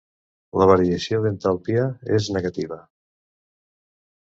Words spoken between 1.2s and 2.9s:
d'entalpia és negativa.